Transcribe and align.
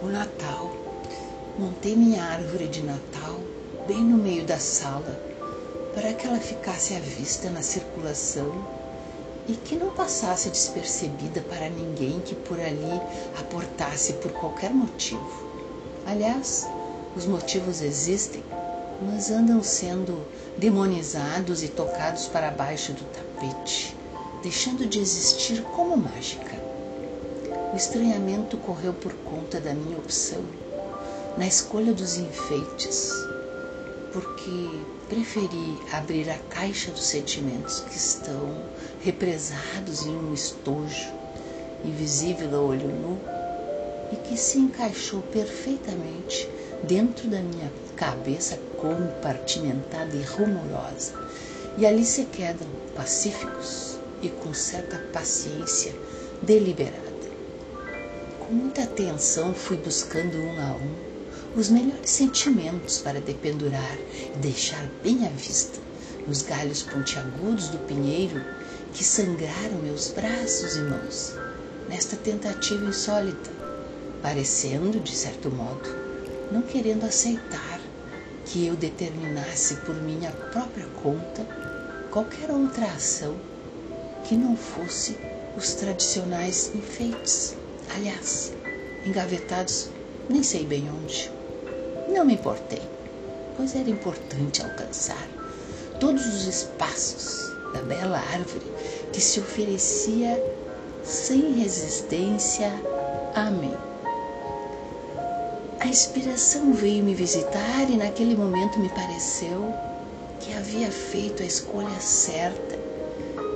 O 0.00 0.06
Natal. 0.06 0.70
Montei 1.58 1.96
minha 1.96 2.22
árvore 2.22 2.68
de 2.68 2.80
Natal 2.82 3.40
bem 3.88 3.98
no 3.98 4.16
meio 4.16 4.44
da 4.44 4.58
sala 4.58 5.20
para 5.94 6.12
que 6.12 6.26
ela 6.26 6.38
ficasse 6.38 6.94
à 6.94 7.00
vista 7.00 7.50
na 7.50 7.60
circulação 7.62 8.52
e 9.48 9.54
que 9.54 9.74
não 9.74 9.90
passasse 9.90 10.48
despercebida 10.48 11.40
para 11.40 11.68
ninguém 11.68 12.20
que 12.20 12.36
por 12.36 12.60
ali 12.60 13.00
aportasse 13.40 14.12
por 14.14 14.30
qualquer 14.32 14.70
motivo. 14.70 15.48
Aliás, 16.06 16.68
os 17.16 17.26
motivos 17.26 17.80
existem, 17.80 18.44
mas 19.02 19.30
andam 19.30 19.60
sendo 19.60 20.24
demonizados 20.56 21.64
e 21.64 21.68
tocados 21.68 22.28
para 22.28 22.52
baixo 22.52 22.92
do 22.92 23.04
tapete, 23.06 23.96
deixando 24.44 24.86
de 24.86 25.00
existir 25.00 25.62
como 25.62 25.96
mágica. 25.96 26.62
O 27.72 27.76
estranhamento 27.76 28.58
correu 28.58 28.92
por 28.92 29.14
conta 29.14 29.58
da 29.58 29.72
minha 29.72 29.96
opção 29.96 30.44
na 31.38 31.46
escolha 31.46 31.94
dos 31.94 32.18
enfeites, 32.18 33.10
porque 34.12 34.68
preferi 35.08 35.78
abrir 35.90 36.28
a 36.28 36.38
caixa 36.50 36.90
dos 36.90 37.04
sentimentos 37.04 37.80
que 37.80 37.96
estão 37.96 38.62
represados 39.00 40.04
em 40.04 40.14
um 40.14 40.34
estojo, 40.34 41.10
invisível 41.82 42.54
a 42.54 42.60
olho 42.60 42.88
nu, 42.88 43.18
e 44.12 44.16
que 44.16 44.36
se 44.36 44.58
encaixou 44.58 45.22
perfeitamente 45.22 46.46
dentro 46.82 47.28
da 47.28 47.40
minha 47.40 47.72
cabeça 47.96 48.58
compartimentada 48.76 50.14
e 50.14 50.22
rumorosa. 50.22 51.14
E 51.78 51.86
ali 51.86 52.04
se 52.04 52.26
quedam, 52.26 52.68
pacíficos 52.94 53.93
e 54.24 54.30
com 54.30 54.54
certa 54.54 54.98
paciência 55.12 55.94
deliberada. 56.42 57.02
Com 58.40 58.54
muita 58.54 58.82
atenção 58.82 59.54
fui 59.54 59.76
buscando 59.76 60.36
um 60.38 60.60
a 60.60 60.74
um 60.76 61.14
os 61.56 61.68
melhores 61.68 62.10
sentimentos 62.10 62.98
para 62.98 63.20
dependurar 63.20 63.96
e 64.34 64.38
deixar 64.38 64.84
bem 65.02 65.24
à 65.26 65.30
vista 65.30 65.78
nos 66.26 66.42
galhos 66.42 66.82
pontiagudos 66.82 67.68
do 67.68 67.78
pinheiro 67.86 68.42
que 68.92 69.04
sangraram 69.04 69.78
meus 69.82 70.08
braços 70.08 70.76
e 70.76 70.80
mãos, 70.80 71.34
nesta 71.88 72.16
tentativa 72.16 72.84
insólita, 72.84 73.50
parecendo, 74.22 74.98
de 75.00 75.14
certo 75.14 75.50
modo, 75.50 75.88
não 76.50 76.62
querendo 76.62 77.04
aceitar 77.04 77.80
que 78.46 78.66
eu 78.66 78.74
determinasse 78.74 79.76
por 79.76 79.94
minha 79.94 80.30
própria 80.30 80.86
conta 81.02 81.46
qualquer 82.10 82.50
outra 82.50 82.86
ação 82.86 83.36
que 84.24 84.36
não 84.36 84.56
fosse 84.56 85.16
os 85.56 85.74
tradicionais 85.74 86.72
enfeites, 86.74 87.54
aliás, 87.94 88.52
engavetados 89.06 89.88
nem 90.28 90.42
sei 90.42 90.64
bem 90.64 90.90
onde. 90.90 91.30
Não 92.08 92.24
me 92.24 92.34
importei, 92.34 92.82
pois 93.56 93.74
era 93.74 93.88
importante 93.88 94.62
alcançar 94.62 95.28
todos 96.00 96.26
os 96.26 96.46
espaços 96.46 97.38
da 97.72 97.82
bela 97.82 98.18
árvore 98.18 98.66
que 99.12 99.20
se 99.20 99.40
oferecia 99.40 100.42
sem 101.02 101.52
resistência 101.54 102.72
a 103.34 103.50
mim. 103.50 103.74
A 105.80 105.86
inspiração 105.86 106.72
veio 106.72 107.04
me 107.04 107.14
visitar 107.14 107.90
e 107.90 107.96
naquele 107.96 108.34
momento 108.34 108.78
me 108.78 108.88
pareceu 108.88 109.74
que 110.40 110.52
havia 110.54 110.90
feito 110.90 111.42
a 111.42 111.46
escolha 111.46 112.00
certa, 112.00 112.78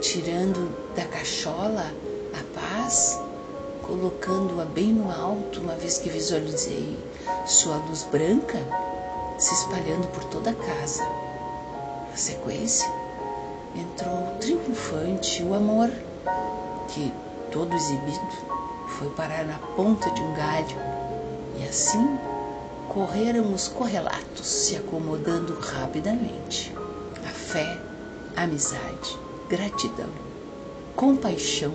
tirando 0.00 0.74
da 0.94 1.04
cachola 1.04 1.92
a 2.32 2.58
paz 2.58 3.20
colocando-a 3.82 4.64
bem 4.64 4.92
no 4.92 5.10
alto, 5.10 5.60
uma 5.60 5.74
vez 5.74 5.98
que 5.98 6.08
visualizei 6.08 6.96
sua 7.44 7.76
luz 7.76 8.04
branca 8.04 8.58
se 9.36 9.52
espalhando 9.52 10.06
por 10.08 10.22
toda 10.24 10.50
a 10.50 10.54
casa. 10.54 11.02
Na 12.08 12.16
sequência, 12.16 12.88
entrou 13.74 14.36
triunfante 14.38 15.42
o 15.42 15.54
amor, 15.54 15.90
que, 16.88 17.12
todo 17.50 17.74
exibido, 17.74 18.28
foi 18.98 19.10
parar 19.10 19.44
na 19.44 19.58
ponta 19.74 20.10
de 20.10 20.22
um 20.22 20.34
galho, 20.34 20.76
e 21.58 21.64
assim 21.64 22.18
correram 22.88 23.52
os 23.52 23.68
correlatos, 23.68 24.46
se 24.46 24.76
acomodando 24.76 25.58
rapidamente. 25.58 26.72
A 27.24 27.30
fé, 27.30 27.80
a 28.36 28.42
amizade, 28.42 29.18
gratidão, 29.50 30.08
compaixão, 30.94 31.74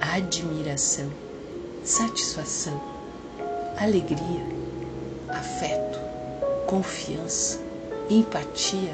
admiração 0.00 1.10
satisfação, 1.88 2.78
alegria, 3.78 4.44
afeto, 5.30 5.98
confiança, 6.66 7.58
empatia 8.10 8.92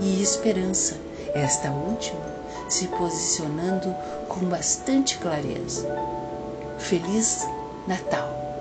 e 0.00 0.22
esperança, 0.22 1.00
esta 1.34 1.70
última 1.70 2.36
se 2.68 2.88
posicionando 2.88 3.94
com 4.28 4.44
bastante 4.46 5.16
clareza. 5.16 5.88
Feliz 6.78 7.46
Natal! 7.86 8.55